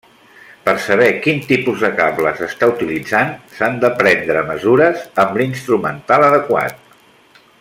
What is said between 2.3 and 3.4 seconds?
s'està utilitzant